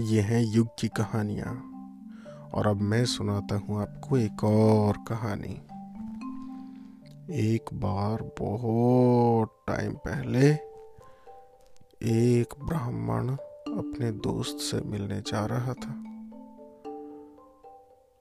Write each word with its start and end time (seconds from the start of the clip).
ये 0.00 0.20
है 0.20 0.44
युग 0.44 0.68
की 0.78 0.88
कहानियाँ। 0.88 1.74
और 2.54 2.66
अब 2.66 2.76
मैं 2.76 3.04
सुनाता 3.04 3.56
हूँ 3.56 3.80
आपको 3.80 4.16
एक 4.16 4.44
और 4.44 4.96
कहानी। 5.08 5.60
एक 7.30 7.64
बार 7.74 8.30
बहुत 8.38 9.64
टाइम 9.68 9.92
पहले 9.92 10.50
एक 12.02 12.46
ब्राह्मण 12.64 13.28
अपने 13.78 14.12
दोस्त 14.12 14.58
से 14.58 14.80
मिलने 14.80 15.20
जा 15.20 15.46
रहा 15.46 15.72
था। 15.72 16.04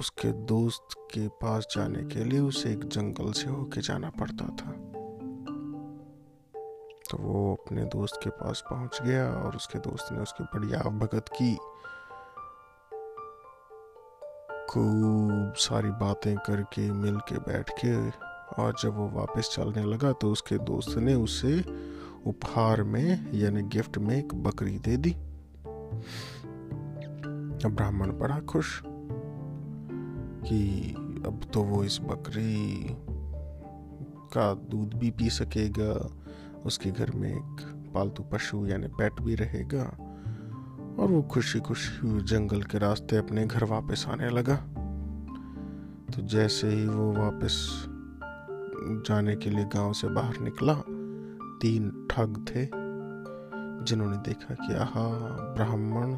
उसके 0.00 0.32
दोस्त 0.32 0.88
के 0.98 1.28
पास 1.28 1.66
जाने 1.76 2.14
के 2.14 2.24
लिए 2.24 2.40
उसे 2.40 2.72
एक 2.72 2.84
जंगल 2.84 3.32
से 3.32 3.50
होके 3.50 3.80
जाना 3.80 4.10
पड़ता 4.10 4.46
था। 4.46 4.89
तो 7.10 7.16
वो 7.18 7.54
अपने 7.54 7.84
दोस्त 7.84 8.20
के 8.24 8.30
पास 8.30 8.62
पहुँच 8.70 9.02
गया 9.02 9.26
और 9.34 9.56
उसके 9.56 9.78
दोस्त 9.78 10.12
ने 10.12 10.18
उसकी 10.18 10.44
बढ़िया 10.44 10.78
भगत 10.78 11.28
की 11.28 11.54
खूब 14.70 15.54
सारी 15.56 15.90
बातें 15.90 16.36
करके 16.36 16.90
मिल 16.92 17.16
के 17.28 17.38
बैठ 17.38 17.70
के 17.84 17.94
और 18.62 18.74
जब 18.82 18.96
वो 18.96 19.08
वापस 19.08 19.50
चलने 19.52 19.84
लगा 19.84 20.12
तो 20.12 20.30
उसके 20.32 20.58
दोस्त 20.58 20.98
ने 20.98 21.14
उसे 21.14 21.60
उपहार 22.26 22.82
में, 22.82 23.32
यानी 23.34 23.62
गिफ्ट 23.62 23.98
में 23.98 24.16
एक 24.18 24.34
बकरी 24.34 24.78
दे 24.78 24.96
दी। 24.96 25.14
ब्राह्मण 27.66 28.12
बड़ा 28.18 28.38
खुश 28.40 28.80
कि 30.46 30.94
अब 31.26 31.40
तो 31.54 31.62
वो 31.62 31.84
इस 31.84 31.98
बकरी 32.02 32.96
का 34.32 34.54
दूध 34.54 34.94
भी 34.94 35.10
पी 35.10 35.30
सकेगा। 35.30 35.92
उसके 36.66 36.90
घर 36.90 37.10
में 37.10 37.30
एक 37.30 37.76
पालतू 37.94 38.22
पशु 38.22 38.66
यानी 38.66 38.86
पेट 38.86 39.12
भी 39.20 39.34
रहेगा 39.34 39.82
और 40.98 41.08
वो 41.08 41.22
खुशी 41.22 41.60
खुशी 41.60 42.20
जंगल 42.22 42.62
के 42.62 42.78
रास्ते 42.78 43.16
अपने 43.16 43.46
घर 43.46 43.64
वापस 43.64 44.06
आने 44.08 44.30
लगा। 44.30 44.56
तो 46.16 46.22
जैसे 46.22 46.68
ही 46.68 46.86
वो 46.86 47.12
वापस 47.12 47.84
जाने 49.08 49.36
के 49.36 49.50
लिए 49.50 49.64
गाँव 49.64 49.92
से 49.92 50.08
बाहर 50.08 50.40
निकला, 50.40 50.74
तीन 51.58 52.08
ठग 52.10 52.46
थे, 52.48 52.64
जिन्होंने 53.84 54.16
देखा 54.16 54.54
कि, 54.54 54.74
आहा, 54.74 55.08
ब्राह्मण 55.54 56.16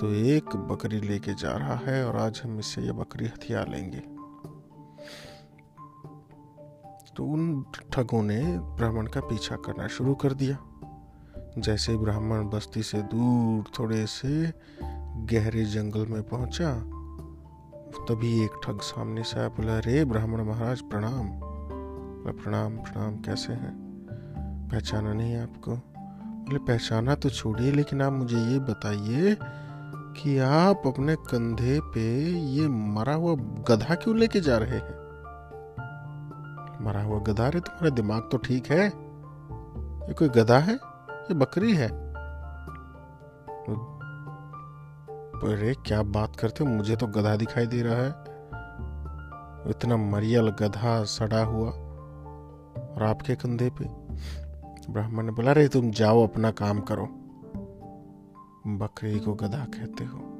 तो 0.00 0.12
एक 0.12 0.56
बकरी 0.56 1.00
लेके 1.00 1.34
जा 1.34 1.56
रहा 1.56 1.74
है 1.74 2.08
और 2.08 2.16
आज 2.16 2.42
हम 2.44 2.58
इससे 2.58 2.82
ये 2.82 2.92
बकरी 2.92 3.26
हथिया 3.26 3.64
लेंगे। 3.64 4.15
तो 7.16 7.24
उन 7.24 7.64
ठगों 7.92 8.22
ने 8.22 8.58
ब्राह्मण 8.58 9.06
का 9.06 9.20
पीछा 9.20 9.56
करना 9.56 9.86
शुरू 9.86 10.14
कर 10.14 10.32
दिया। 10.32 10.58
जैसे 11.58 11.96
ब्राह्मण 11.96 12.48
बस्ती 12.48 12.82
से 12.82 13.02
दूर 13.02 13.64
थोड़े 13.78 14.06
से 14.06 14.52
गहरे 15.32 15.64
जंगल 15.64 16.06
में 16.06 16.22
पहुँचा, 16.22 16.74
तभी 18.08 18.44
एक 18.44 18.50
ठग 18.64 18.80
सामने 18.80 19.22
से 19.22 19.40
आया, 19.40 19.48
बोला 19.48 19.78
रे 19.78 20.04
ब्राह्मण 20.04 20.44
महाराज, 20.44 20.80
प्रणाम। 20.80 21.28
प्रणाम 22.32 22.76
प्रणाम, 22.76 23.16
कैसे 23.16 23.52
हैं? 23.52 23.86
पहचाना 24.72 25.12
नहीं 25.12 25.36
आपको? 25.36 25.72
बोले, 25.76 26.58
पहचाना 26.58 27.14
तो 27.14 27.30
छोड़िए, 27.30 27.72
लेकिन 27.72 28.02
आप 28.02 28.12
मुझे 28.12 28.36
ये 28.36 28.58
बताइए 28.58 29.36
कि 30.22 30.38
आप 30.38 30.82
अपने 30.86 31.14
कंधे 31.14 31.80
पे 31.80 32.30
ये 32.30 32.68
मरा 32.68 33.14
हुआ 33.14 33.34
गधा 33.34 33.94
क्यों 33.94 34.16
लेके 34.16 34.40
जा 34.40 34.58
रहे 34.58 34.78
हैं? 34.78 35.05
मरा 36.80 37.02
हुआ 37.02 37.18
गधा? 37.20 37.48
रे 37.48 37.60
तुम्हारा 37.60 37.90
दिमाग 37.90 38.28
तो 38.32 38.38
ठीक 38.38 38.66
है। 38.66 38.86
ये 40.08 40.14
कोई 40.14 40.28
गधा 40.28 40.58
है? 40.58 40.74
ये 41.10 41.34
बकरी 41.34 41.74
है। 41.74 42.06
अरे 45.36 45.74
क्या 45.74 46.02
बात 46.02 46.36
करते 46.36 46.64
हो? 46.64 46.70
मुझे 46.70 46.96
तो 46.96 47.06
गधा 47.06 47.36
दिखाई 47.36 47.66
दे 47.66 47.82
रहा 47.82 47.94
है। 47.94 48.10
इतना 49.70 49.96
मरियल 49.96 50.48
गधा 50.48 51.04
सड़ा 51.04 51.44
हुआ 51.44 51.70
और 51.70 53.02
आपके 53.02 53.34
कंधे 53.34 53.70
पे। 53.70 53.84
ब्राह्मण 54.92 55.22
ने 55.22 55.32
बोला 55.32 55.52
रे 55.52 55.68
तुम 55.68 55.90
जाओ, 55.90 56.26
अपना 56.26 56.50
काम 56.50 56.80
करो। 56.80 57.08
बकरी 58.66 59.20
को 59.20 59.34
गधा 59.34 59.64
कहते 59.64 60.04
हो। 60.04 60.35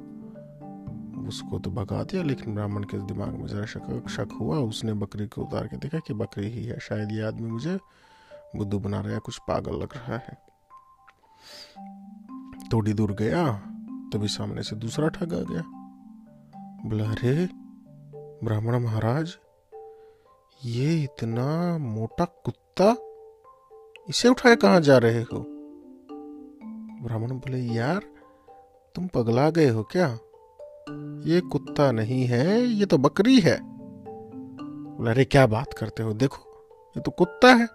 उसको 1.27 1.59
तो 1.59 1.71
भगा 1.71 2.03
दिया, 2.03 2.23
लेकिन 2.23 2.55
ब्राह्मण 2.55 2.83
के 2.83 2.97
दिमाग 2.97 3.29
में 3.29 3.47
जरा 3.47 3.65
शक 3.65 4.07
शक 4.09 4.37
हुआ। 4.39 4.57
उसने 4.57 4.93
बकरी 4.93 5.27
को 5.27 5.41
उतार 5.41 5.67
के 5.67 5.77
देखा 5.77 5.99
कि 5.99 6.13
बकरी 6.13 6.49
ही 6.49 6.65
है। 6.65 6.79
शायद 6.79 7.11
ये 7.11 7.21
आदमी 7.21 7.51
मुझे 7.51 7.79
बुद्धू 8.55 8.79
बना 8.79 9.01
रहा 9.01 9.13
है 9.13 9.19
कुछ 9.19 9.37
पागल 9.37 9.71
लग 9.71 9.89
रहा 9.95 10.17
है। 10.17 10.47
थोड़ी 12.73 12.93
दूर 12.93 13.11
गया, 13.11 13.53
तभी 14.13 14.27
सामने 14.27 14.63
से 14.63 14.75
दूसरा 14.75 15.07
ठग 15.07 15.33
आ 15.33 15.53
गया। 15.53 15.63
बोला, 16.85 17.09
अरे, 17.09 17.49
ब्राह्मण 18.43 18.79
महाराज, 18.79 19.37
ये 20.65 21.03
इतना 21.03 21.77
मोटा 21.77 22.25
कुत्ता, 22.25 22.95
इसे 24.09 24.27
उठाए 24.27 24.55
कहा 24.55 24.79
जा 24.79 24.97
रहे 24.97 25.21
हो? 25.21 25.45
ब्राह्मण 27.03 27.31
बोले, 27.31 27.57
यार, 27.57 28.01
तुम 28.95 29.07
पगला 29.07 29.49
गए 29.49 29.69
हो 29.69 29.83
क्या? 29.83 30.17
ये 31.25 31.41
कुत्ता 31.41 31.91
नहीं 31.91 32.25
है, 32.25 32.61
ये 32.61 32.85
तो 32.85 32.97
बकरी 32.97 33.39
है। 33.39 33.59
बोला, 33.63 35.11
अरे, 35.11 35.25
क्या 35.25 35.47
बात 35.47 35.73
करते 35.73 36.03
हो? 36.03 36.13
देखो, 36.13 36.69
ये 36.97 37.01
तो 37.01 37.11
कुत्ता 37.11 37.47
है। 37.47 37.67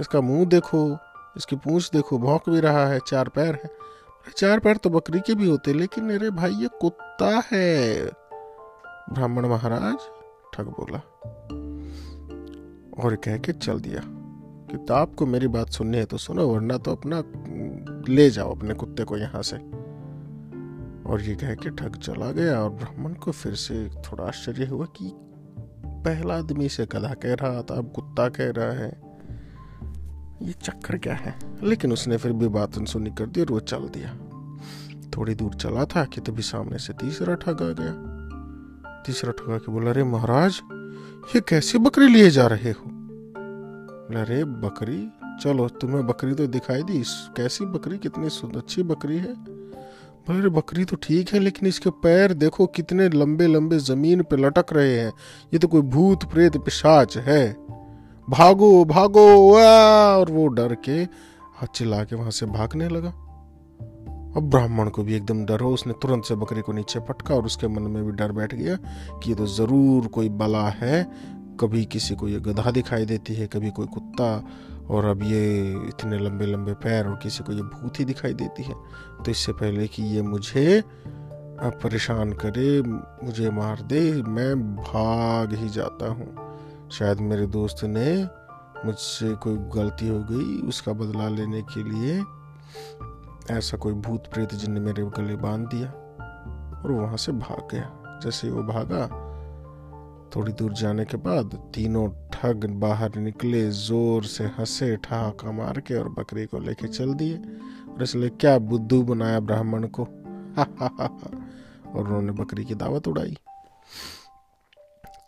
इसका 0.00 0.20
मुँह 0.20 0.44
देखो, 0.44 0.96
इसकी 1.36 1.56
पूंछ 1.56 1.90
देखो, 1.90 2.18
भौंक 2.18 2.48
भी 2.48 2.60
रहा 2.60 2.86
है, 2.86 3.00
चार 3.06 3.28
पैर 3.28 3.54
है। 3.54 3.70
चार 4.36 4.58
पैर 4.58 4.76
तो 4.76 4.90
बकरी 4.90 5.20
के 5.20 5.34
भी 5.34 5.46
होते, 5.46 5.72
लेकिन 5.72 6.10
अरे 6.10 6.30
भाई, 6.30 6.52
ये 6.52 6.68
कुत्ता 6.80 7.42
है। 7.52 8.04
ब्राह्मण 9.12 9.46
महाराज 9.46 9.98
ठग 10.54 10.64
बोला, 10.64 10.98
और 13.04 13.16
कह 13.16 13.38
के 13.38 13.52
चल 13.52 13.80
दिया 13.80 14.00
कि 14.70 14.92
आपको 14.92 15.26
मेरी 15.26 15.48
बात 15.48 15.68
सुननी 15.68 15.98
है 15.98 16.04
तो 16.04 16.16
सुनो, 16.16 16.48
वरना 16.48 16.78
तो 16.78 16.92
अपना, 16.92 17.22
ले 18.12 18.30
जाओ 18.30 18.54
अपने 18.54 18.74
कुत्ते 18.74 19.04
को 19.04 19.16
यहाँ 19.16 19.42
से। 19.42 19.77
और 21.08 21.22
ये 21.22 21.34
कह 21.34 21.54
के 21.54 21.70
ठग 21.70 21.96
चला 21.96 22.32
गया 22.32 22.60
और 22.60 22.70
ब्राह्मण 22.70 23.12
को 23.12 23.32
फिर 23.32 23.54
से 23.54 23.88
थोड़ा 23.88 24.24
आश्चर्य 24.24 24.66
हुआ 24.66 24.86
कि 24.86 25.12
पहला 25.86 26.38
आदमी 26.38 26.68
से 26.68 26.86
गधा 26.86 27.14
कह 27.14 27.34
रहा 27.34 27.62
था, 27.62 27.74
अब 27.74 27.92
कुत्ता 27.92 28.28
कह 28.28 28.50
रहा 28.50 28.72
है। 28.72 29.08
ये 30.42 30.52
चक्कर 30.52 30.98
क्या 30.98 31.14
है? 31.14 31.38
लेकिन 31.62 31.92
उसने 31.92 32.16
फिर 32.16 32.32
भी 32.32 32.48
बात 32.48 32.78
अनसुनी 32.78 33.10
कर 33.10 33.26
दी 33.26 33.40
और 33.40 33.50
वो 33.50 33.60
चल 33.60 33.78
दिया। 33.78 34.14
थोड़ी 35.16 35.34
दूर 35.34 35.54
चला 35.54 35.84
था 35.84 36.04
कि 36.04 36.20
तभी 36.20 36.42
सामने 36.42 36.78
से 36.78 36.92
तीसरा 36.92 37.34
ठग 37.34 37.62
आ 37.62 37.72
गया। 37.80 38.18
तीसरा 39.06 39.32
ठगा 39.32 39.58
के 39.58 39.72
बोला 39.72 39.92
रे 39.92 40.04
महाराज, 40.04 40.60
ये 41.34 41.40
कैसी 41.40 41.78
बकरी 41.78 42.08
लिए 42.08 42.30
जा 42.30 42.46
रहे 42.46 42.70
हो? 42.70 42.82
बोला, 42.86 44.20
अरे 44.20 44.44
बकरी, 44.44 45.10
चलो 45.42 45.68
तुम्हें 45.68 46.06
बकरी 46.06 46.34
तो 46.34 46.46
दिखाई 46.46 46.82
दी 46.82 47.02
कैसी 47.08 47.64
बकरी, 47.64 47.98
कितनी 47.98 48.26
अच्छी 48.58 48.82
बकरी 48.82 49.18
है। 49.18 49.57
अरे 50.28 50.48
बकरी 50.50 50.84
तो 50.84 50.96
ठीक 50.96 51.30
है, 51.32 51.38
लेकिन 51.40 51.68
इसके 51.68 51.90
पैर 52.02 52.32
देखो 52.34 52.66
कितने 52.68 53.08
लंबे 53.08 53.46
लंबे 53.46 53.78
ज़मीन 53.78 54.22
पे 54.22 54.36
लटक 54.36 54.72
रहे 54.72 54.98
हैं। 54.98 55.12
ये 55.52 55.58
तो 55.58 55.68
कोई 55.68 55.82
भूत 55.84 56.24
प्रेत 56.24 56.56
पिशाच 56.56 57.16
है। 57.18 57.52
भागो 58.28 58.84
भागो 58.84 59.24
और 59.56 60.30
वो 60.30 60.46
डर 60.48 60.74
के 60.84 60.98
हाथ 61.54 61.66
चिल्ला 61.74 62.02
के 62.04 62.16
वहाँ 62.16 62.30
से 62.30 62.46
भागने 62.48 62.88
लगा। 62.88 63.08
अब 64.36 64.48
ब्राह्मण 64.50 64.88
को 64.88 65.02
भी 65.02 65.14
एकदम 65.14 65.44
डर 65.44 65.60
हो, 65.60 65.72
उसने 65.74 65.92
तुरंत 65.92 66.24
से 66.24 66.34
बकरी 66.34 66.60
को 66.60 66.72
नीचे 66.72 67.00
पटका 67.00 67.34
और 67.34 67.44
उसके 67.44 67.68
मन 67.68 67.82
में 67.82 68.04
भी 68.04 68.12
डर 68.12 68.32
बैठ 68.32 68.54
गया 68.54 68.76
कि 69.14 69.30
ये 69.30 69.34
तो 69.34 69.46
ज़रूर 69.46 70.06
कोई 70.08 70.28
बला 70.28 70.68
है। 70.70 71.02
कभी 71.60 71.84
किसी 71.84 72.14
को 72.14 72.28
ये 72.28 72.40
गधा 72.40 72.70
दिखाई 72.70 73.04
देती 73.04 73.34
है, 73.34 73.46
कभी 73.46 73.70
कोई 73.70 73.86
कुत्ता, 73.86 74.46
और 74.90 75.04
अब 75.04 75.22
ये 75.22 75.72
इतने 75.88 76.18
लंबे 76.18 76.46
लंबे 76.46 76.72
पैर 76.72 77.06
और 77.06 77.18
किसी 77.22 77.44
को 77.44 77.52
ये 77.52 77.62
भूत 77.62 78.00
ही 78.00 78.04
दिखाई 78.04 78.34
देती 78.34 78.62
है। 78.62 78.74
तो 79.24 79.30
इससे 79.30 79.52
पहले 79.52 79.86
कि 79.86 80.02
ये 80.02 80.22
मुझे 80.22 80.84
परेशान 81.62 82.32
करे, 82.32 82.82
मुझे 83.26 83.50
मार 83.50 83.82
दे, 83.82 84.22
मैं 84.22 84.76
भाग 84.76 85.54
ही 85.54 85.68
जाता 85.68 86.08
हूँ। 86.08 86.88
शायद 86.90 87.20
मेरे 87.20 87.46
दोस्त 87.46 87.84
ने 87.84 88.24
मुझसे 88.86 89.34
कोई 89.34 89.56
गलती 89.56 90.08
हो 90.08 90.18
गई 90.30 90.60
उसका 90.68 90.92
बदला 90.92 91.28
लेने 91.28 91.62
के 91.62 91.82
लिए। 91.82 92.22
ऐसा 93.50 93.76
कोई 93.76 93.92
भूत 93.92 94.26
प्रेत 94.26 94.54
जिनने 94.54 94.80
मेरे 94.80 95.04
गले 95.04 95.36
बाँध 95.36 95.66
दिया 95.66 95.88
और 96.84 96.92
वहाँ 96.92 97.16
से 97.16 97.32
भाग 97.32 97.68
गया। 97.72 98.20
जैसे 98.24 98.50
वो 98.50 98.62
भागा 98.62 99.27
थोड़ी 100.36 100.52
दूर 100.52 100.72
जाने 100.72 101.04
के 101.04 101.16
बाद 101.16 101.70
तीनों 101.74 102.08
ठग 102.32 102.64
बाहर 102.64 103.14
निकले, 103.14 103.70
ज़ोर 103.70 104.24
से 104.24 104.44
हंसे, 104.44 104.96
ठहाका 104.96 105.52
मार 105.52 105.80
के 105.80 105.94
और 105.94 106.08
बकरी 106.08 106.46
को 106.46 106.58
लेके 106.58 106.88
चल 106.88 107.14
दिए 107.14 107.36
और 107.88 108.02
इसलिए 108.02 108.28
क्या 108.28 108.58
बुद्धू 108.58 109.02
बनाया 109.02 109.40
ब्राह्मण 109.40 109.86
को। 109.86 110.02
और 111.88 112.06
उन्होंने 112.06 112.32
बकरी 112.32 112.64
की 112.64 112.74
दावत 112.74 113.08
उड़ाई। 113.08 113.36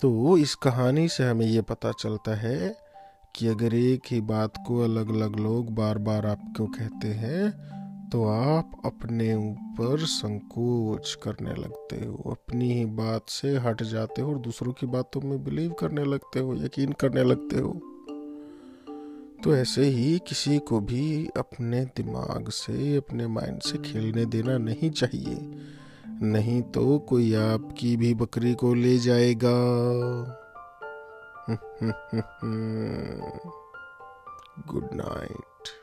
तो 0.01 0.39
इस 0.39 0.55
कहानी 0.55 1.09
से 1.09 1.25
हमें 1.29 1.47
ये 1.47 1.61
पता 1.61 1.93
चलता 1.93 2.35
है 2.35 2.77
कि 3.37 3.47
अगर 3.47 3.75
एक 3.75 4.03
ही 4.11 4.21
बात 4.21 4.53
को 4.67 4.81
अलग 4.81 5.09
अलग 5.09 5.37
लोग 5.37 5.75
बार 5.75 5.99
बार 5.99 6.27
आपको 6.27 6.67
कहते 6.67 7.09
हैं 7.09 7.71
तो 8.13 8.25
आप 8.25 8.83
अपने 8.85 9.35
ऊपर 9.35 9.99
संकोच 9.99 11.19
करने 11.23 11.51
लगते 11.51 11.97
हो, 11.97 12.31
अपनी 12.31 12.73
ही 12.73 12.85
बात 12.85 13.29
से 13.29 13.57
हट 13.57 13.83
जाते 13.83 14.23
हो 14.23 14.33
और 14.33 14.39
दूसरों 14.39 14.73
की 14.73 14.87
बातों 14.87 15.21
में 15.21 15.45
बिलीव 15.45 15.73
करने 15.73 16.05
लगते 16.05 16.41
हो, 16.41 16.55
यकीन 16.55 16.93
करने 16.93 17.25
लगते 17.25 17.57
हो। 17.57 17.81
तो 19.45 19.57
ऐसे 19.57 19.83
ही 19.83 20.19
किसी 20.19 20.59
को 20.59 20.81
भी 20.81 21.29
अपने 21.37 21.85
दिमाग 21.85 22.49
से, 22.49 22.97
अपने 22.97 23.27
माइंड 23.27 23.61
से 23.61 23.79
खेलने 23.79 24.25
देना 24.25 24.59
नहीं 24.59 24.91
चाहिए। 24.91 25.61
नहीं 26.23 26.63
तो 26.63 26.99
कोई 26.99 27.35
आपकी 27.35 27.97
भी 27.97 28.15
बकरी 28.15 28.55
को 28.55 28.75
ले 28.75 28.99
जाएगा। 28.99 29.57
Good 34.69 34.89
night. 34.93 35.80